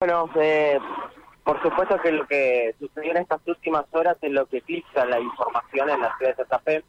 Bueno, 0.00 0.30
eh, 0.40 0.78
por 1.44 1.60
supuesto 1.60 2.00
que 2.00 2.10
lo 2.10 2.26
que 2.26 2.74
sucedió 2.78 3.10
en 3.10 3.18
estas 3.18 3.46
últimas 3.46 3.84
horas 3.90 4.16
es 4.22 4.32
lo 4.32 4.46
que 4.46 4.56
eclipsa 4.56 5.04
la 5.04 5.20
información 5.20 5.90
en 5.90 6.00
la 6.00 6.16
ciudad 6.16 6.30
de 6.30 6.36
Santa 6.36 6.58
Fe, 6.60 6.84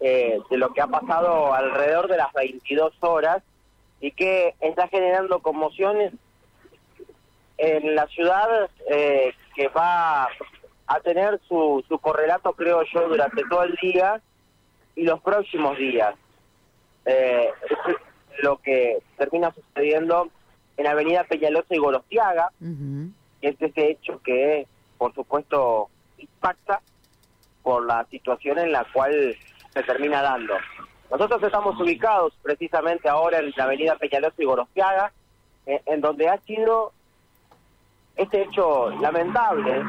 eh, 0.00 0.40
de 0.48 0.56
lo 0.56 0.72
que 0.72 0.80
ha 0.80 0.86
pasado 0.86 1.52
alrededor 1.52 2.08
de 2.08 2.16
las 2.16 2.32
22 2.32 2.94
horas 3.00 3.42
y 4.00 4.10
que 4.12 4.54
está 4.60 4.88
generando 4.88 5.40
conmociones 5.40 6.14
en 7.58 7.94
la 7.94 8.06
ciudad 8.06 8.70
eh, 8.88 9.34
que 9.54 9.68
va 9.68 10.26
a 10.86 11.00
tener 11.00 11.38
su, 11.46 11.84
su 11.86 11.98
correlato, 11.98 12.54
creo 12.54 12.84
yo, 12.84 13.06
durante 13.06 13.42
todo 13.50 13.64
el 13.64 13.76
día 13.82 14.22
y 14.94 15.04
los 15.04 15.20
próximos 15.20 15.76
días. 15.76 16.14
Eh, 17.04 17.50
lo 18.38 18.56
que 18.62 19.02
termina 19.18 19.52
sucediendo 19.52 20.30
en 20.76 20.86
Avenida 20.86 21.24
Peñalosa 21.24 21.74
y 21.74 21.78
Gorostiaga, 21.78 22.50
Ujú. 22.60 23.10
que 23.40 23.48
es 23.48 23.62
ese 23.62 23.90
hecho 23.90 24.20
que, 24.22 24.66
por 24.98 25.14
supuesto, 25.14 25.88
impacta 26.18 26.80
por 27.62 27.84
la 27.86 28.04
situación 28.06 28.58
en 28.58 28.72
la 28.72 28.86
cual 28.92 29.36
se 29.72 29.82
termina 29.82 30.22
dando. 30.22 30.54
Nosotros 31.10 31.42
estamos 31.42 31.80
ubicados 31.80 32.32
precisamente 32.42 33.08
ahora 33.08 33.38
en 33.38 33.52
la 33.56 33.64
Avenida 33.64 33.96
Peñalosa 33.96 34.34
y 34.38 34.44
Gorostiaga, 34.44 35.12
en, 35.66 35.80
en 35.86 36.00
donde 36.00 36.28
ha 36.28 36.38
sido 36.42 36.92
este 38.16 38.42
hecho 38.42 38.90
lamentable 39.00 39.82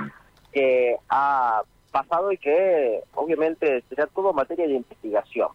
que 0.52 0.96
ha 1.10 1.62
pasado 1.92 2.32
y 2.32 2.38
que 2.38 3.02
obviamente 3.14 3.84
será 3.90 4.08
todo 4.08 4.34
materia 4.34 4.68
de 4.68 4.74
investigación. 4.74 5.50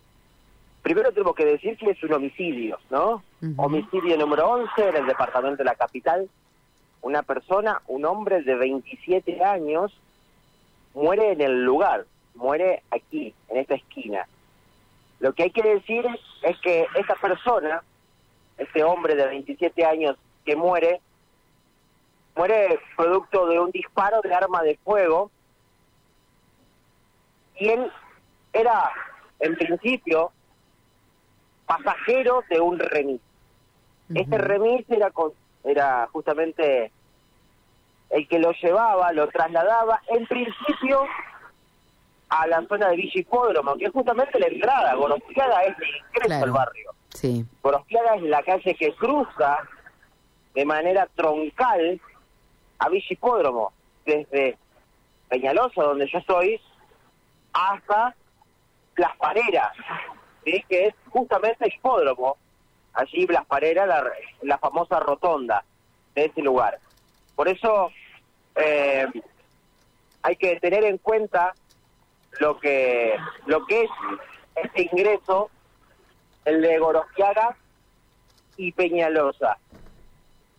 Primero 0.82 1.12
tenemos 1.12 1.34
que 1.34 1.44
decir 1.44 1.76
que 1.76 1.90
es 1.90 2.02
un 2.02 2.12
homicidio, 2.14 2.78
¿no? 2.90 3.22
Homicidio 3.56 4.16
número 4.16 4.48
11 4.48 4.88
en 4.90 4.96
el 4.98 5.06
departamento 5.06 5.56
de 5.56 5.64
la 5.64 5.74
capital. 5.74 6.30
Una 7.00 7.24
persona, 7.24 7.82
un 7.88 8.04
hombre 8.04 8.42
de 8.42 8.54
27 8.54 9.42
años, 9.42 9.92
muere 10.94 11.32
en 11.32 11.40
el 11.40 11.64
lugar, 11.64 12.06
muere 12.36 12.84
aquí, 12.92 13.34
en 13.48 13.56
esta 13.56 13.74
esquina. 13.74 14.28
Lo 15.18 15.32
que 15.32 15.42
hay 15.42 15.50
que 15.50 15.62
decir 15.64 16.06
es 16.42 16.56
que 16.60 16.86
esta 16.94 17.16
persona, 17.16 17.82
este 18.58 18.84
hombre 18.84 19.16
de 19.16 19.26
27 19.26 19.84
años 19.84 20.16
que 20.44 20.54
muere, 20.54 21.00
muere 22.36 22.78
producto 22.96 23.48
de 23.48 23.58
un 23.58 23.72
disparo 23.72 24.20
de 24.22 24.32
arma 24.32 24.62
de 24.62 24.78
fuego 24.84 25.32
y 27.56 27.70
él 27.70 27.90
era, 28.52 28.88
en 29.40 29.56
principio, 29.56 30.30
pasajero 31.66 32.44
de 32.48 32.60
un 32.60 32.78
remis. 32.78 33.20
Este 34.14 34.38
remis 34.38 34.84
era, 34.90 35.10
con- 35.10 35.32
era 35.64 36.08
justamente 36.12 36.90
el 38.10 38.28
que 38.28 38.38
lo 38.38 38.52
llevaba, 38.52 39.12
lo 39.12 39.28
trasladaba, 39.28 40.00
en 40.08 40.26
principio, 40.26 41.04
a 42.28 42.46
la 42.46 42.62
zona 42.66 42.88
de 42.88 42.96
Villa 42.96 43.20
Hipódromo, 43.20 43.76
que 43.76 43.86
es 43.86 43.92
justamente 43.92 44.38
la 44.38 44.46
entrada. 44.46 44.94
Gorostiaga 44.94 45.62
es 45.64 45.76
el 45.78 45.88
ingreso 45.96 46.26
Claro. 46.26 46.44
al 46.44 46.50
barrio. 46.52 46.90
Sí. 47.10 47.44
Gorostiaga 47.62 48.16
es 48.16 48.22
la 48.22 48.42
calle 48.42 48.74
que 48.74 48.94
cruza 48.94 49.58
de 50.54 50.64
manera 50.64 51.06
troncal 51.14 52.00
a 52.78 52.88
Villa 52.88 53.06
Hipódromo, 53.08 53.72
desde 54.04 54.58
Peñalosa, 55.28 55.82
donde 55.82 56.06
yo 56.10 56.18
estoy, 56.18 56.60
hasta 57.54 58.14
Las 58.96 59.16
Pareras, 59.16 59.72
¿sí? 60.44 60.62
que 60.68 60.88
es 60.88 60.94
justamente 61.10 61.64
el 61.66 61.72
hipódromo, 61.74 62.36
allí 62.94 63.26
Blas 63.26 63.46
Parera, 63.46 63.86
la, 63.86 64.04
la 64.42 64.58
famosa 64.58 65.00
rotonda 65.00 65.64
de 66.14 66.26
ese 66.26 66.42
lugar. 66.42 66.78
Por 67.34 67.48
eso 67.48 67.90
eh, 68.54 69.06
hay 70.22 70.36
que 70.36 70.60
tener 70.60 70.84
en 70.84 70.98
cuenta 70.98 71.54
lo 72.40 72.58
que 72.58 73.16
lo 73.46 73.66
que 73.66 73.82
es 73.82 73.90
este 74.56 74.82
ingreso, 74.92 75.50
el 76.44 76.60
de 76.62 76.78
Gorostiaga 76.78 77.56
y 78.56 78.72
Peñalosa. 78.72 79.58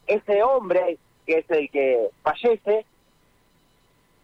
Ese 0.07 0.43
hombre, 0.43 0.97
que 1.25 1.39
es 1.39 1.49
el 1.49 1.69
que 1.69 2.09
fallece, 2.23 2.85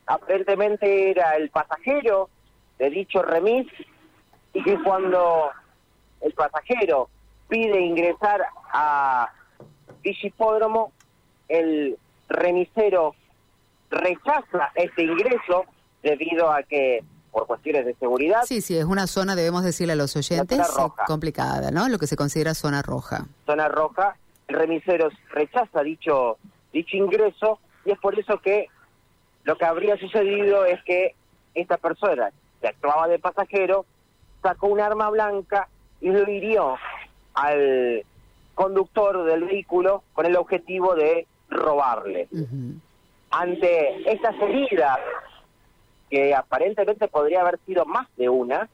aparentemente 0.05 1.11
era 1.11 1.35
el 1.35 1.49
pasajero 1.49 2.29
de 2.77 2.89
dicho 2.89 3.21
remis 3.21 3.67
y 4.53 4.63
que 4.63 4.81
cuando 4.83 5.51
el 6.21 6.33
pasajero 6.33 7.09
pide 7.49 7.81
ingresar 7.81 8.45
a 8.71 9.29
Hipódromo, 10.03 10.93
el 11.49 11.97
remisero 12.29 13.15
rechaza 13.89 14.71
este 14.75 15.03
ingreso 15.03 15.65
debido 16.01 16.51
a 16.51 16.63
que, 16.63 17.03
por 17.31 17.47
cuestiones 17.47 17.85
de 17.85 17.95
seguridad, 17.95 18.43
Sí, 18.45 18.61
sí, 18.61 18.77
es 18.77 18.85
una 18.85 19.07
zona, 19.07 19.35
debemos 19.35 19.63
decirle 19.63 19.93
a 19.93 19.95
los 19.95 20.15
oyentes, 20.15 20.61
complicada, 21.07 21.71
¿no? 21.71 21.89
Lo 21.89 21.97
que 21.97 22.07
se 22.07 22.15
considera 22.15 22.53
zona 22.53 22.81
roja. 22.81 23.25
zona 23.45 23.67
roja, 23.67 24.15
el 24.47 24.55
remisero 24.55 25.09
rechaza 25.31 25.81
dicho, 25.81 26.37
dicho 26.71 26.95
ingreso 26.95 27.59
y 27.85 27.91
es 27.91 27.99
por 27.99 28.17
eso 28.17 28.39
que 28.39 28.67
lo 29.43 29.57
que 29.57 29.65
habría 29.65 29.97
sucedido 29.97 30.65
es 30.65 30.81
que 30.83 31.15
esta 31.55 31.77
persona 31.77 32.31
que 32.61 32.67
actuaba 32.67 33.07
de 33.07 33.19
pasajero 33.19 33.85
sacó 34.41 34.67
un 34.67 34.79
arma 34.79 35.09
blanca 35.09 35.67
y 36.01 36.09
lo 36.09 36.29
hirió 36.29 36.75
al 37.39 38.03
conductor 38.53 39.23
del 39.23 39.45
vehículo 39.45 40.03
con 40.13 40.25
el 40.25 40.35
objetivo 40.35 40.95
de 40.95 41.25
robarle. 41.49 42.27
Ante 43.31 44.11
estas 44.11 44.35
heridas, 44.41 44.99
que 46.09 46.35
aparentemente 46.35 47.07
podría 47.07 47.41
haber 47.41 47.59
sido 47.65 47.85
más 47.85 48.07
de 48.17 48.27
una, 48.27 48.67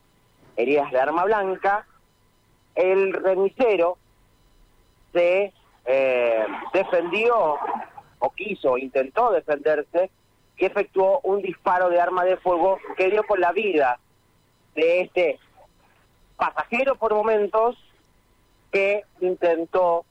heridas 0.56 0.92
de 0.92 1.00
arma 1.00 1.26
blanca, 1.26 1.86
el 2.74 3.14
remisero 3.14 3.98
se 5.14 5.54
eh, 5.86 6.46
defendió 6.74 7.58
o 8.20 8.30
quiso, 8.32 8.78
intentó 8.78 9.32
defenderse, 9.32 10.10
que 10.58 10.66
efectuó 10.66 11.20
un 11.24 11.42
disparo 11.42 11.90
de 11.90 12.00
arma 12.00 12.24
de 12.24 12.38
fuego 12.38 12.80
que 12.98 13.12
dio 13.12 13.24
con 13.24 13.40
la 13.40 13.52
vida 13.52 14.00
de 14.74 15.02
este 15.02 15.40
pasajero 16.38 16.96
por 16.96 17.14
momentos 17.14 17.78
que 18.76 19.06
intentó 19.22 20.04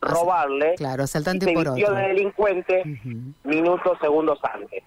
robarle 0.00 0.74
Claro, 0.74 1.02
y 1.02 1.04
asaltante 1.04 1.46
se 1.46 1.52
por 1.52 1.68
otro. 1.68 1.94
de 1.94 2.08
delincuente 2.08 2.82
minutos, 3.44 3.96
segundos 4.00 4.40
antes. 4.42 4.82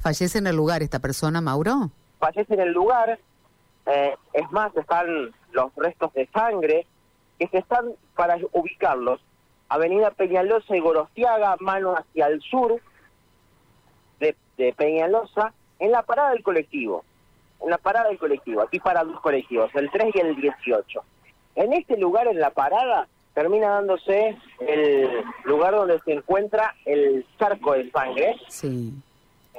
¿Fallece 0.00 0.38
en 0.38 0.46
el 0.46 0.56
lugar 0.56 0.82
esta 0.82 0.98
persona, 0.98 1.42
Mauro? 1.42 1.90
Fallece 2.18 2.54
en 2.54 2.60
el 2.60 2.72
lugar, 2.72 3.18
eh, 3.84 4.16
es 4.32 4.50
más, 4.50 4.74
están 4.76 5.30
los 5.52 5.74
restos 5.76 6.10
de 6.14 6.26
sangre 6.28 6.86
que 7.38 7.48
se 7.48 7.58
están 7.58 7.92
para 8.14 8.38
ubicarlos. 8.52 9.20
Avenida 9.68 10.10
Peñalosa 10.12 10.74
y 10.74 10.80
Gorostiaga, 10.80 11.56
mano 11.60 11.94
hacia 11.96 12.28
el 12.28 12.40
sur 12.40 12.80
de, 14.20 14.34
de 14.56 14.72
Peñalosa, 14.72 15.52
en 15.80 15.92
la 15.92 16.02
parada 16.02 16.30
del 16.30 16.42
colectivo. 16.42 17.04
En 17.60 17.68
la 17.70 17.78
parada 17.78 18.08
del 18.08 18.18
colectivo, 18.18 18.62
aquí 18.62 18.80
para 18.80 19.04
dos 19.04 19.20
colectivos, 19.20 19.70
el 19.74 19.90
3 19.90 20.14
y 20.14 20.18
el 20.20 20.36
18. 20.36 21.00
En 21.56 21.72
este 21.72 21.96
lugar, 21.96 22.28
en 22.28 22.38
la 22.38 22.50
parada, 22.50 23.08
termina 23.34 23.68
dándose 23.70 24.36
el 24.60 25.10
lugar 25.44 25.74
donde 25.74 25.98
se 26.00 26.12
encuentra 26.12 26.74
el 26.84 27.26
charco 27.38 27.72
de 27.72 27.90
sangre, 27.90 28.36
Sí. 28.48 28.92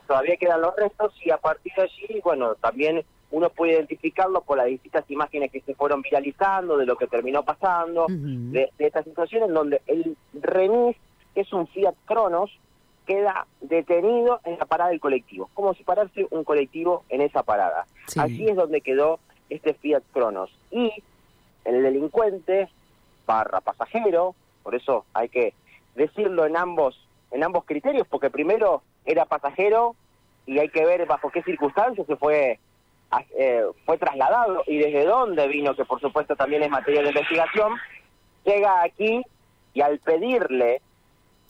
todavía 0.07 0.37
quedan 0.37 0.61
los 0.61 0.75
restos 0.75 1.13
y 1.23 1.31
a 1.31 1.37
partir 1.37 1.73
de 1.75 1.81
allí, 1.83 2.21
bueno, 2.23 2.55
también 2.55 3.03
uno 3.29 3.49
puede 3.49 3.73
identificarlo 3.73 4.41
por 4.41 4.57
las 4.57 4.67
distintas 4.67 5.03
imágenes 5.11 5.51
que 5.51 5.59
se 5.61 5.75
fueron 5.75 6.01
viralizando 6.01 6.77
de 6.77 6.85
lo 6.85 6.95
que 6.95 7.07
terminó 7.07 7.43
pasando, 7.43 8.05
de, 8.07 8.69
de 8.77 8.85
esta 8.87 9.03
situación 9.03 9.43
en 9.43 9.53
donde 9.53 9.81
el 9.87 10.15
remis, 10.33 10.95
que 11.35 11.41
es 11.41 11.51
un 11.51 11.67
Fiat 11.67 11.93
Cronos, 12.05 12.57
queda 13.05 13.45
detenido 13.61 14.39
en 14.45 14.57
la 14.57 14.65
parada 14.65 14.91
del 14.91 14.99
colectivo, 14.99 15.49
como 15.53 15.73
si 15.73 15.83
parase 15.83 16.25
un 16.31 16.43
colectivo 16.43 17.03
en 17.09 17.21
esa 17.21 17.43
parada. 17.43 17.85
Sí. 18.07 18.19
Allí 18.19 18.47
es 18.49 18.55
donde 18.55 18.81
quedó 18.81 19.19
este 19.49 19.73
Fiat 19.73 20.03
Cronos. 20.13 20.49
Y 20.71 20.91
el 21.75 21.83
delincuente, 21.83 22.69
barra 23.25 23.61
pasajero, 23.61 24.35
por 24.63 24.75
eso 24.75 25.05
hay 25.13 25.29
que 25.29 25.53
decirlo 25.95 26.45
en 26.45 26.57
ambos, 26.57 27.07
en 27.31 27.43
ambos 27.43 27.65
criterios, 27.65 28.07
porque 28.07 28.29
primero 28.29 28.81
era 29.05 29.25
pasajero 29.25 29.95
y 30.45 30.59
hay 30.59 30.69
que 30.69 30.85
ver 30.85 31.05
bajo 31.05 31.29
qué 31.29 31.43
circunstancias 31.43 32.07
se 32.07 32.15
fue 32.15 32.59
eh, 33.37 33.63
fue 33.85 33.97
trasladado 33.97 34.63
y 34.67 34.77
desde 34.79 35.05
dónde 35.05 35.47
vino, 35.47 35.75
que 35.75 35.85
por 35.85 36.01
supuesto 36.01 36.35
también 36.35 36.63
es 36.63 36.69
materia 36.69 37.01
de 37.01 37.09
investigación, 37.09 37.77
llega 38.43 38.83
aquí 38.83 39.23
y 39.73 39.81
al 39.81 39.99
pedirle 39.99 40.81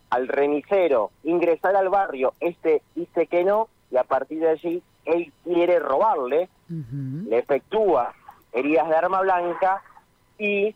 al 0.09 0.27
remisero 0.27 1.11
ingresar 1.23 1.75
al 1.75 1.89
barrio, 1.89 2.33
este 2.39 2.81
dice 2.95 3.27
que 3.27 3.43
no 3.43 3.67
y 3.89 3.97
a 3.97 4.03
partir 4.03 4.39
de 4.39 4.49
allí 4.49 4.83
él 5.05 5.31
quiere 5.43 5.79
robarle, 5.79 6.49
le 6.69 7.37
efectúa 7.39 8.13
heridas 8.51 8.87
de 8.89 8.95
arma 8.95 9.21
blanca 9.21 9.81
y 10.39 10.75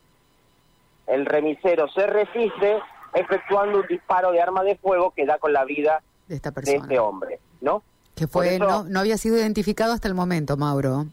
el 1.08 1.26
remisero 1.26 1.88
se 1.90 2.08
resiste 2.08 2.78
efectuando 3.14 3.80
un 3.80 3.88
disparo 3.88 4.32
de 4.32 4.42
arma 4.42 4.64
de 4.64 4.76
fuego 4.78 5.12
que 5.12 5.26
da 5.26 5.38
con 5.38 5.52
la 5.54 5.66
vida 5.66 6.02
de 6.28 6.36
esta 6.36 6.50
de 6.52 6.56
persona. 6.56 6.78
este 6.84 7.00
hombre, 7.00 7.40
¿no? 7.60 7.84
Que 8.16 8.28
fue, 8.28 8.56
eso- 8.56 8.66
no, 8.66 8.84
no 8.84 9.00
había 9.00 9.18
sido 9.18 9.38
identificado 9.38 9.94
hasta 9.94 10.08
el 10.08 10.14
momento, 10.14 10.56
Mauro. 10.58 11.06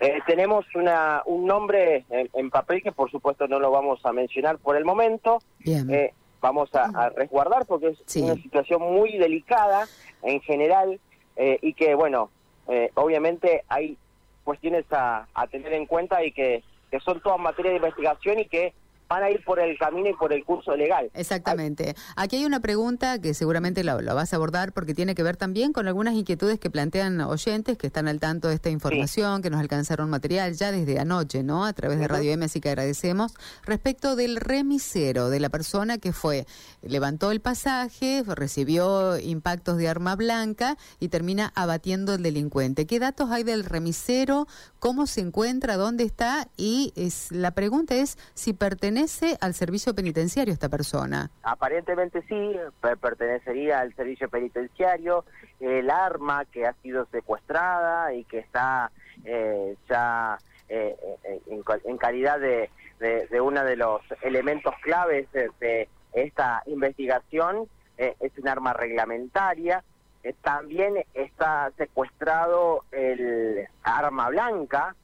Eh, 0.00 0.18
tenemos 0.26 0.64
una, 0.74 1.22
un 1.26 1.46
nombre 1.46 2.04
en, 2.10 2.28
en 2.34 2.50
papel 2.50 2.82
que 2.82 2.90
por 2.92 3.10
supuesto 3.10 3.46
no 3.46 3.58
lo 3.60 3.70
vamos 3.70 4.04
a 4.04 4.12
mencionar 4.12 4.58
por 4.58 4.76
el 4.76 4.84
momento. 4.84 5.40
Bien. 5.60 5.88
Eh, 5.92 6.12
vamos 6.40 6.74
a, 6.74 6.84
a 6.86 7.08
resguardar 7.10 7.66
porque 7.66 7.88
es 7.88 7.98
Sí. 8.06 8.22
una 8.22 8.34
situación 8.34 8.82
muy 8.82 9.16
delicada 9.16 9.86
en 10.22 10.40
general 10.40 10.98
eh, 11.36 11.58
y 11.62 11.72
que, 11.74 11.94
bueno, 11.94 12.30
eh, 12.68 12.90
obviamente 12.94 13.62
hay 13.68 13.96
cuestiones 14.44 14.84
a, 14.92 15.26
a 15.34 15.46
tener 15.46 15.72
en 15.72 15.86
cuenta 15.86 16.24
y 16.24 16.32
que, 16.32 16.64
que 16.92 17.00
son 17.00 17.20
todas 17.20 17.40
materia 17.40 17.70
de 17.70 17.78
investigación 17.78 18.38
y 18.40 18.44
que 18.44 18.74
van 19.12 19.24
a 19.24 19.30
ir 19.30 19.44
por 19.44 19.60
el 19.60 19.76
camino 19.78 20.08
y 20.08 20.14
por 20.14 20.32
el 20.32 20.42
curso 20.42 20.74
legal. 20.74 21.10
Exactamente. 21.12 21.94
Aquí 22.16 22.36
hay 22.36 22.46
una 22.46 22.60
pregunta 22.60 23.20
que 23.20 23.34
seguramente 23.34 23.84
la, 23.84 24.00
la 24.00 24.14
vas 24.14 24.32
a 24.32 24.36
abordar 24.36 24.72
porque 24.72 24.94
tiene 24.94 25.14
que 25.14 25.22
ver 25.22 25.36
también 25.36 25.74
con 25.74 25.86
algunas 25.86 26.14
inquietudes 26.14 26.58
que 26.58 26.70
plantean 26.70 27.20
oyentes 27.20 27.76
que 27.76 27.88
están 27.88 28.08
al 28.08 28.20
tanto 28.20 28.48
de 28.48 28.54
esta 28.54 28.70
información, 28.70 29.42
que 29.42 29.50
nos 29.50 29.60
alcanzaron 29.60 30.08
material 30.08 30.54
ya 30.54 30.72
desde 30.72 30.98
anoche, 30.98 31.42
¿no? 31.42 31.66
A 31.66 31.72
través 31.74 31.98
de. 31.98 32.08
Radio 32.08 32.32
M, 32.32 32.44
así 32.44 32.60
que 32.60 32.68
agradecemos. 32.70 33.34
Respecto 33.64 34.16
del 34.16 34.36
remisero, 34.36 35.30
de 35.30 35.40
la 35.40 35.48
persona 35.48 35.98
que 35.98 36.12
fue, 36.12 36.46
levantó 36.82 37.30
el 37.30 37.40
pasaje, 37.40 38.22
recibió 38.26 39.18
impactos 39.18 39.78
de 39.78 39.88
arma 39.88 40.16
blanca 40.16 40.76
y 41.00 41.08
termina 41.08 41.52
abatiendo 41.54 42.12
al 42.12 42.22
delincuente. 42.22 42.86
¿Qué 42.86 42.98
datos 42.98 43.30
hay 43.30 43.44
del 43.44 43.64
remisero? 43.64 44.46
¿Cómo 44.78 45.06
se 45.06 45.20
encuentra? 45.20 45.76
¿Dónde 45.76 46.04
está? 46.04 46.48
Y 46.56 46.92
es, 46.96 47.30
la 47.30 47.52
pregunta 47.52 47.94
es 47.94 48.18
si 48.34 48.52
pertenece 48.52 49.01
al 49.40 49.54
servicio 49.54 49.94
penitenciario 49.94 50.52
esta 50.52 50.68
persona. 50.68 51.30
Aparentemente 51.42 52.22
sí, 52.28 52.56
per- 52.80 52.98
pertenecería 52.98 53.80
al 53.80 53.94
servicio 53.94 54.28
penitenciario. 54.28 55.24
El 55.60 55.90
arma 55.90 56.44
que 56.46 56.66
ha 56.66 56.72
sido 56.82 57.06
secuestrada 57.12 58.12
y 58.14 58.24
que 58.24 58.38
está 58.38 58.90
eh, 59.24 59.76
ya 59.88 60.38
eh, 60.68 60.96
eh, 61.24 61.40
en, 61.46 61.62
cal- 61.62 61.82
en 61.84 61.96
calidad 61.98 62.38
de, 62.40 62.70
de, 62.98 63.26
de 63.28 63.40
uno 63.40 63.64
de 63.64 63.76
los 63.76 64.00
elementos 64.22 64.74
claves 64.82 65.26
de, 65.32 65.88
esta 66.12 66.62
investigación 66.66 67.68
eh, 67.98 68.14
es 68.20 68.36
un 68.38 68.48
arma 68.48 68.72
reglamentaria. 68.72 69.82
Eh, 70.24 70.34
también 70.42 70.94
está 71.14 71.70
secuestrado 71.76 72.84
el 72.92 73.66
arma 73.82 74.28
blanca, 74.28 74.94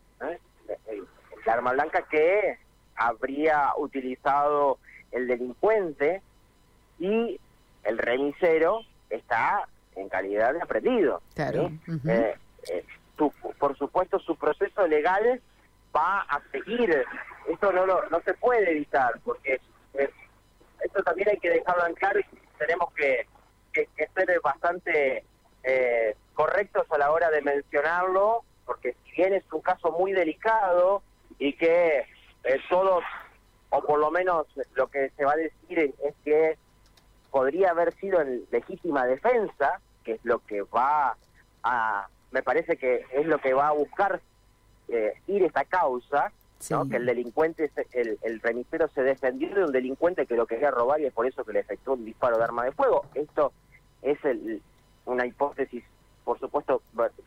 el 0.86 1.06
arma 1.46 1.72
blanca 1.72 2.02
que 2.10 2.58
habría 2.98 3.72
utilizado 3.76 4.78
el 5.12 5.26
delincuente 5.26 6.20
y 6.98 7.40
el 7.84 7.98
remisero 7.98 8.80
está 9.08 9.66
en 9.96 10.08
calidad 10.08 10.52
de 10.52 10.60
aprendido. 10.62 11.22
Claro. 11.34 11.70
Eh, 12.06 12.34
eh, 12.68 12.84
por 13.58 13.76
supuesto, 13.78 14.18
su 14.20 14.36
proceso 14.36 14.86
legal 14.86 15.40
va 15.96 16.20
a 16.22 16.40
seguir. 16.52 17.04
Esto 17.48 17.72
no, 17.72 17.86
lo- 17.86 18.08
no 18.10 18.20
se 18.20 18.34
puede 18.34 18.70
evitar, 18.70 19.18
porque 19.24 19.60
eh, 19.94 20.10
esto 20.84 21.02
también 21.02 21.30
hay 21.30 21.38
que 21.38 21.50
dejarlo 21.50 21.86
en 21.86 21.94
claro 21.94 22.20
y 22.20 22.24
tenemos 22.58 22.92
que, 22.94 23.26
que- 23.72 23.88
que 23.96 24.06
ser 24.14 24.40
bastante 24.42 25.24
eh, 25.64 26.14
correctos 26.34 26.86
a 26.90 26.98
la 26.98 27.10
hora 27.10 27.30
de 27.30 27.42
mencionarlo, 27.42 28.44
porque 28.64 28.94
si 29.04 29.12
bien 29.22 29.34
es 29.34 29.44
un 29.52 29.60
caso 29.62 29.90
muy 29.92 30.12
delicado 30.12 31.02
y 31.38 31.52
que 31.54 32.04
eh, 32.48 32.60
todos, 32.68 33.04
o 33.70 33.82
por 33.82 33.98
lo 33.98 34.10
menos 34.10 34.46
lo 34.74 34.86
que 34.88 35.10
se 35.10 35.24
va 35.24 35.32
a 35.32 35.36
decir 35.36 35.78
es, 36.02 36.14
que 36.24 36.56
podría 37.30 37.70
haber 37.70 37.94
sido 37.96 38.20
en 38.22 38.44
legítima 38.50 39.06
defensa, 39.06 39.80
que 40.02 40.12
es 40.12 40.24
lo 40.24 40.38
que 40.40 40.62
va 40.62 41.16
a, 41.62 42.08
me 42.30 42.42
parece 42.42 42.76
que 42.76 43.04
es 43.12 43.26
lo 43.26 43.38
que 43.38 43.52
va 43.52 43.68
a 43.68 43.72
buscar 43.72 44.20
eh, 44.88 45.12
ir 45.26 45.42
esta 45.44 45.64
causa, 45.64 46.32
que 46.88 46.96
el 46.96 47.06
delincuente, 47.06 47.68
se- 47.74 47.86
el, 47.92 48.18
el 48.22 48.40
remisero 48.40 48.88
se 48.88 49.02
defendió 49.02 49.54
de 49.54 49.64
un 49.64 49.72
delincuente 49.72 50.26
que 50.26 50.34
lo 50.36 50.46
quería 50.46 50.70
robar 50.70 51.00
y 51.00 51.06
es 51.06 51.12
por 51.12 51.26
eso 51.26 51.44
que 51.44 51.52
le 51.52 51.60
efectuó 51.60 51.94
un 51.94 52.04
disparo 52.04 52.36
de 52.38 52.44
arma 52.44 52.64
de 52.64 52.72
fuego. 52.72 53.04
Esto 53.14 53.52
es 54.02 54.22
el- 54.24 54.62
una 55.04 55.24
hipótesis, 55.26 55.84
por 56.24 56.38
supuesto, 56.40 56.82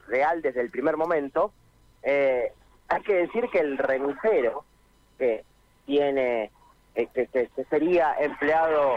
real 0.07 0.41
desde 0.41 0.61
el 0.61 0.69
primer 0.71 0.97
momento. 0.97 1.53
Eh, 2.03 2.51
hay 2.89 3.01
que 3.03 3.13
decir 3.13 3.47
que 3.51 3.59
el 3.59 3.77
remisero, 3.77 4.65
que 5.21 5.43
tiene, 5.85 6.49
que, 6.95 7.05
que- 7.07 7.27
que 7.55 7.63
sería 7.69 8.15
empleado 8.19 8.95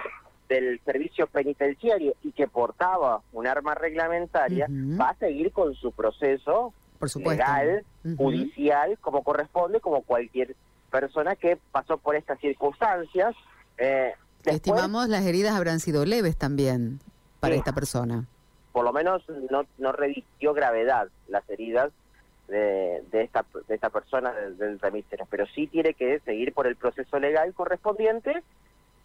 del 0.48 0.80
servicio 0.86 1.26
penitenciario 1.26 2.14
y 2.22 2.32
que 2.32 2.48
portaba 2.48 3.20
un 3.32 3.46
arma 3.46 3.74
reglamentaria, 3.74 4.66
va 4.70 5.10
a 5.10 5.14
seguir 5.16 5.52
con 5.52 5.74
su 5.74 5.92
proceso 5.92 6.72
Por 6.98 7.10
supuesto. 7.10 7.42
legal, 7.44 7.84
judicial, 8.16 8.98
como 9.02 9.22
corresponde, 9.22 9.80
como 9.80 10.02
cualquier 10.02 10.54
persona 10.90 11.36
que 11.36 11.58
pasó 11.72 11.98
por 11.98 12.16
estas 12.16 12.38
circunstancias. 12.40 13.34
Eh, 13.78 14.12
después, 14.38 14.56
Estimamos 14.56 15.08
las 15.08 15.24
heridas 15.26 15.54
habrán 15.54 15.80
sido 15.80 16.04
leves 16.06 16.36
también 16.38 17.00
para 17.40 17.54
Sí. 17.54 17.58
esta 17.58 17.72
persona. 17.72 18.26
por 18.72 18.84
lo 18.84 18.92
menos 18.92 19.22
no, 19.50 19.64
no 19.78 19.92
revistió 19.92 20.52
gravedad 20.52 21.06
las 21.28 21.48
heridas 21.48 21.92
de, 22.48 23.02
esta 23.12 23.44
de 23.68 23.74
esta 23.74 23.90
persona 23.90 24.32
del, 24.32 24.78
remisero, 24.78 25.26
pero 25.30 25.46
sí 25.46 25.66
tiene 25.66 25.94
que 25.94 26.20
seguir 26.20 26.52
por 26.52 26.66
el 26.66 26.76
proceso 26.76 27.18
legal 27.18 27.54
correspondiente, 27.54 28.42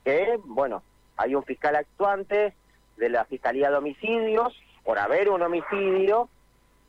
que, 0.03 0.39
bueno, 0.45 0.83
hay 1.17 1.35
un 1.35 1.43
fiscal 1.43 1.75
actuante 1.75 2.53
de 2.97 3.09
la 3.09 3.25
Fiscalía 3.25 3.69
de 3.69 3.77
Homicidios, 3.77 4.53
por 4.83 4.99
haber 4.99 5.29
un 5.29 5.41
homicidio, 5.41 6.29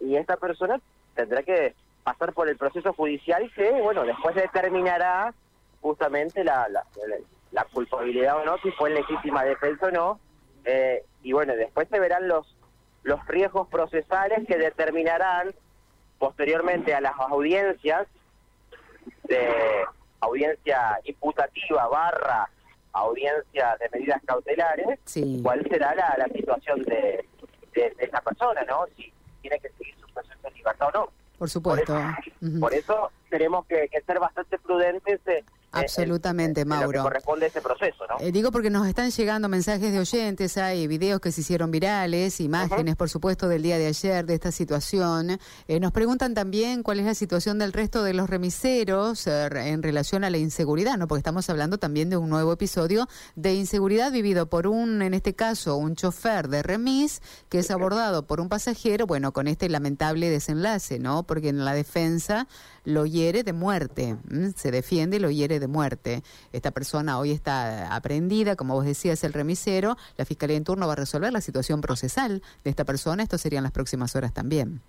y 0.00 0.16
esta 0.16 0.36
persona 0.36 0.80
tendrá 1.14 1.42
que 1.42 1.74
pasar 2.02 2.32
por 2.32 2.48
el 2.48 2.56
proceso 2.56 2.92
judicial 2.94 3.50
que, 3.54 3.70
bueno, 3.82 4.04
después 4.04 4.34
determinará 4.34 5.34
justamente 5.80 6.42
la, 6.44 6.68
la, 6.68 6.84
la- 7.52 7.64
culpabilidad 7.64 8.38
o 8.38 8.44
no, 8.44 8.58
si 8.58 8.70
fue 8.72 8.90
legítima 8.90 9.44
defensa 9.44 9.86
o 9.86 9.90
no, 9.90 10.20
eh, 10.64 11.04
y 11.22 11.32
bueno, 11.32 11.54
después 11.54 11.88
se 11.88 12.00
verán 12.00 12.26
los, 12.28 12.56
los 13.02 13.24
riesgos 13.26 13.68
procesales 13.68 14.46
que 14.46 14.56
determinarán 14.56 15.54
posteriormente 16.20 16.94
a 16.94 17.00
las 17.00 17.18
audiencias 17.18 18.06
de 19.24 19.84
audiencia 20.20 21.00
imputativa 21.04 21.88
barra 21.88 22.48
audiencia 22.92 23.76
de 23.80 23.88
medidas 23.98 24.20
cautelares, 24.26 24.98
Sí. 25.04 25.40
cuál 25.42 25.64
será 25.68 25.94
la, 25.94 26.14
la 26.18 26.26
situación 26.28 26.82
de, 26.82 27.24
de, 27.72 27.90
de 27.96 28.04
esa 28.04 28.20
persona, 28.20 28.62
¿no? 28.64 28.84
Si 28.96 29.12
tiene 29.40 29.58
que 29.60 29.70
seguir 29.70 29.94
su 30.00 30.12
proceso 30.12 30.48
en 30.48 30.54
libertad 30.54 30.88
o 30.88 30.98
no. 30.98 31.04
Por 31.06 31.12
Por 31.38 31.48
supuesto. 31.48 31.94
por 32.60 32.74
eso 32.74 33.10
tenemos 33.30 33.64
que, 33.66 33.88
que 33.88 34.00
ser 34.02 34.18
bastante 34.18 34.58
prudentes 34.58 35.20
eh, 35.26 35.42
Absolutamente, 35.72 36.64
lo 36.64 36.64
que 36.64 36.68
Mauro. 36.68 37.02
corresponde 37.02 37.46
a 37.46 37.48
ese 37.48 37.60
proceso, 37.60 38.04
¿no? 38.08 38.16
Eh, 38.18 38.32
digo 38.32 38.50
porque 38.50 38.70
nos 38.70 38.88
están 38.88 39.10
llegando 39.10 39.48
mensajes 39.48 39.92
de 39.92 40.00
oyentes, 40.00 40.56
hay 40.56 40.86
videos 40.86 41.20
que 41.20 41.30
se 41.30 41.42
hicieron 41.42 41.70
virales, 41.70 42.40
imágenes, 42.40 42.96
por 42.96 43.08
supuesto, 43.08 43.48
del 43.48 43.62
día 43.62 43.78
de 43.78 43.86
ayer 43.86 44.26
de 44.26 44.34
esta 44.34 44.50
situación. 44.50 45.38
Eh, 45.68 45.80
nos 45.80 45.92
preguntan 45.92 46.34
también 46.34 46.82
cuál 46.82 46.98
es 46.98 47.06
la 47.06 47.14
situación 47.14 47.58
del 47.58 47.72
resto 47.72 48.02
de 48.02 48.14
los 48.14 48.28
remiseros 48.28 49.26
eh, 49.26 49.48
en 49.54 49.82
relación 49.82 50.24
a 50.24 50.30
la 50.30 50.38
inseguridad, 50.38 50.98
¿no? 50.98 51.06
Porque 51.06 51.20
estamos 51.20 51.48
hablando 51.48 51.78
también 51.78 52.10
de 52.10 52.16
un 52.16 52.28
nuevo 52.30 52.52
episodio 52.52 53.08
de 53.36 53.54
inseguridad 53.54 54.10
vivido 54.10 54.48
por 54.48 54.66
un, 54.66 55.02
en 55.02 55.14
este 55.14 55.34
caso, 55.34 55.76
un 55.76 55.94
chofer 55.94 56.48
de 56.48 56.62
remis 56.62 57.22
que 57.48 57.60
es 57.60 57.70
abordado 57.70 58.26
por 58.26 58.40
un 58.40 58.48
pasajero, 58.48 59.06
bueno, 59.06 59.32
con 59.32 59.46
este 59.46 59.68
lamentable 59.68 60.30
desenlace, 60.30 60.98
¿no? 60.98 61.22
Porque 61.22 61.48
en 61.48 61.64
la 61.64 61.74
defensa 61.74 62.48
lo 62.84 63.06
hiere 63.06 63.44
de 63.44 63.52
muerte, 63.52 64.16
¿m? 64.30 64.52
se 64.56 64.70
defiende 64.70 65.18
y 65.18 65.20
lo 65.20 65.30
hiere 65.30 65.59
de 65.59 65.59
muerte. 65.68 66.22
Esta 66.52 66.70
persona 66.70 67.18
hoy 67.18 67.32
está 67.32 67.94
aprendida, 67.94 68.56
como 68.56 68.74
vos 68.74 68.84
decías, 68.84 69.22
el 69.24 69.32
remisero. 69.32 69.96
La 70.16 70.24
Fiscalía 70.24 70.56
en 70.56 70.64
turno 70.64 70.86
va 70.86 70.94
a 70.94 70.96
resolver 70.96 71.32
la 71.32 71.40
situación 71.40 71.80
procesal 71.80 72.42
de 72.64 72.70
esta 72.70 72.84
persona. 72.84 73.22
Esto 73.22 73.38
serían 73.38 73.62
las 73.62 73.72
próximas 73.72 74.14
horas 74.16 74.32
también. 74.32 74.80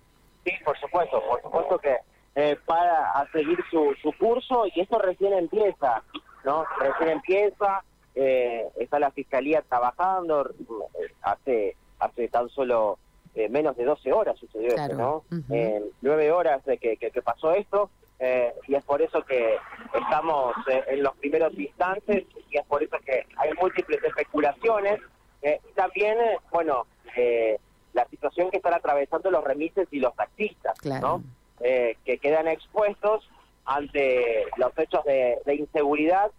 Sí, 0.44 0.52
por 0.64 0.78
supuesto, 0.78 1.22
por 1.28 1.42
supuesto 1.42 1.78
que 1.78 1.96
eh, 2.34 2.58
para 2.64 3.10
a 3.12 3.30
seguir 3.30 3.58
su, 3.70 3.94
su 4.02 4.12
curso 4.18 4.64
y 4.74 4.80
esto 4.80 4.98
recién 4.98 5.32
empieza, 5.34 6.02
¿no? 6.44 6.64
Recién 6.80 7.10
empieza, 7.10 7.84
eh, 8.14 8.68
está 8.76 8.98
la 8.98 9.10
fiscalía 9.10 9.62
trabajando, 9.68 10.50
eh, 10.50 11.12
hace 11.22 11.76
hace 12.02 12.28
tan 12.28 12.48
solo 12.48 12.98
eh, 13.34 13.48
menos 13.48 13.76
de 13.76 13.84
12 13.84 14.12
horas 14.12 14.38
sucedió 14.38 14.74
Claro, 14.74 15.24
esto, 15.28 15.36
¿no? 15.48 15.56
Eh, 15.56 15.82
nueve 16.02 16.32
horas 16.32 16.64
de 16.64 16.78
que, 16.78 16.96
que, 16.96 17.10
que 17.10 17.22
pasó 17.22 17.52
esto 17.52 17.90
eh, 18.24 18.54
y 18.68 18.76
es 18.76 18.84
por 18.84 19.02
eso 19.02 19.20
que 19.24 19.56
estamos 20.00 20.54
eh, 20.70 20.84
en 20.86 21.02
los 21.02 21.16
primeros 21.16 21.52
instantes 21.58 22.24
y 22.48 22.56
es 22.56 22.64
por 22.66 22.80
eso 22.80 22.96
que 23.04 23.26
hay 23.36 23.50
múltiples 23.60 24.00
especulaciones. 24.04 25.00
Eh, 25.42 25.58
y 25.68 25.72
también, 25.72 26.16
eh, 26.20 26.38
bueno, 26.52 26.86
eh, 27.16 27.58
la 27.94 28.06
situación 28.06 28.48
que 28.52 28.58
están 28.58 28.74
atravesando 28.74 29.28
los 29.32 29.42
remises 29.42 29.88
y 29.90 29.98
los 29.98 30.14
taxistas, 30.14 30.78
Claro. 30.78 31.00
¿no? 31.18 31.24
Eh, 31.64 31.96
que 32.04 32.18
quedan 32.18 32.46
expuestos 32.46 33.28
ante 33.64 34.44
los 34.56 34.70
hechos 34.78 35.04
de, 35.04 35.38
de 35.44 35.54
inseguridad. 35.56 36.30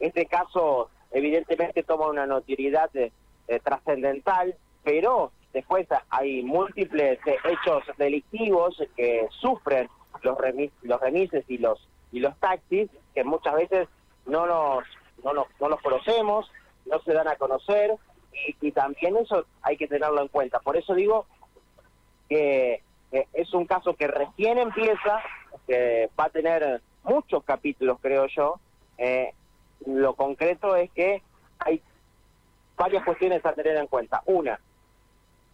Este 0.00 0.26
caso 0.26 0.90
evidentemente 1.12 1.84
toma 1.84 2.08
una 2.08 2.26
notoriedad 2.26 2.90
trascendental, 3.62 4.56
pero 4.82 5.30
después 5.52 5.86
hay 6.10 6.42
múltiples 6.42 7.18
hechos 7.44 7.82
delictivos 7.96 8.76
que 8.96 9.26
sufren 9.40 9.88
los 10.22 10.38
remis, 10.38 10.72
los 10.82 11.00
remises 11.00 11.44
y 11.48 11.58
los 11.58 11.86
y 12.10 12.20
los 12.20 12.36
taxis 12.38 12.90
que 13.14 13.24
muchas 13.24 13.54
veces 13.54 13.88
no 14.26 14.46
nos 14.46 14.84
no 15.22 15.32
nos, 15.32 15.46
no 15.60 15.68
nos 15.68 15.80
conocemos, 15.80 16.50
no 16.86 17.00
se 17.00 17.12
dan 17.12 17.28
a 17.28 17.36
conocer 17.36 17.96
y, 18.60 18.72
también 18.72 19.16
eso 19.16 19.46
hay 19.62 19.76
que 19.76 19.88
tenerlo 19.88 20.22
en 20.22 20.28
cuenta. 20.28 20.60
Por 20.60 20.76
eso 20.76 20.94
digo 20.94 21.26
que 22.28 22.82
es 23.10 23.52
un 23.54 23.66
caso 23.66 23.94
que 23.94 24.06
recién 24.06 24.58
empieza, 24.58 25.22
que 25.66 26.08
va 26.18 26.24
a 26.24 26.30
tener 26.30 26.80
muchos 27.02 27.42
capítulos, 27.44 27.98
creo 28.00 28.26
yo. 28.26 28.60
Eh, 28.96 29.32
lo 29.86 30.14
concreto 30.14 30.76
es 30.76 30.90
que 30.92 31.22
hay 31.58 31.82
varias 32.76 33.04
cuestiones 33.04 33.44
a 33.44 33.54
tener 33.54 33.76
en 33.76 33.86
cuenta. 33.86 34.22
Una, 34.26 34.60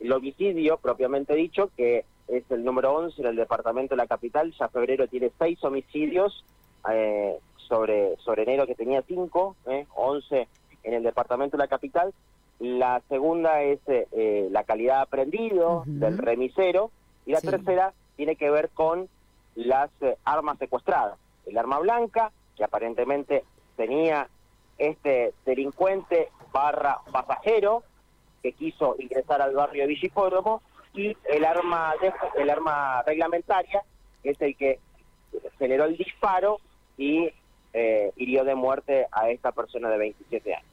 el 0.00 0.12
homicidio 0.12 0.76
propiamente 0.78 1.34
dicho, 1.34 1.70
que 1.76 2.04
es 2.28 2.50
el 2.50 2.64
número 2.64 2.94
11 2.94 3.20
en 3.22 3.28
el 3.28 3.36
departamento 3.36 3.94
de 3.94 3.98
la 3.98 4.06
capital, 4.06 4.52
ya 4.58 4.68
febrero 4.68 5.06
tiene 5.08 5.30
seis 5.38 5.62
homicidios, 5.62 6.44
eh, 6.90 7.38
sobre, 7.68 8.16
sobre 8.18 8.42
enero 8.42 8.66
que 8.66 8.74
tenía 8.74 9.02
cinco, 9.02 9.56
eh, 9.66 9.86
11 9.94 10.48
en 10.82 10.94
el 10.94 11.02
departamento 11.02 11.56
de 11.56 11.62
la 11.62 11.68
capital. 11.68 12.12
La 12.58 13.02
segunda 13.08 13.62
es 13.62 13.80
eh, 13.88 14.48
la 14.50 14.64
calidad 14.64 14.96
de 14.96 15.02
aprendido 15.02 15.82
del 15.86 16.18
remisero. 16.18 16.90
Y 17.26 17.32
la 17.32 17.40
tercera 17.40 17.94
tiene 18.16 18.36
que 18.36 18.50
ver 18.50 18.70
con 18.70 19.08
las 19.54 19.90
eh, 20.02 20.16
armas 20.24 20.58
secuestradas. 20.58 21.18
El 21.46 21.58
arma 21.58 21.78
blanca, 21.78 22.32
que 22.56 22.64
aparentemente 22.64 23.44
tenía 23.76 24.28
este 24.78 25.32
delincuente 25.44 26.28
barra 26.52 26.98
pasajero 27.10 27.82
que 28.42 28.52
quiso 28.52 28.96
ingresar 28.98 29.40
al 29.40 29.54
barrio 29.54 29.82
de 29.82 29.88
Villipódromo 29.88 30.62
y 30.94 31.16
el 31.28 31.44
arma 31.44 31.94
el 32.38 32.50
arma 32.50 33.02
reglamentaria 33.02 33.82
es 34.22 34.40
el 34.40 34.56
que 34.56 34.78
generó 35.58 35.84
el 35.84 35.96
disparo 35.96 36.60
y 36.96 37.30
eh, 37.72 38.12
hirió 38.16 38.44
de 38.44 38.54
muerte 38.54 39.06
a 39.10 39.28
esta 39.30 39.50
persona 39.50 39.90
de 39.90 39.98
27 39.98 40.54
años. 40.54 40.68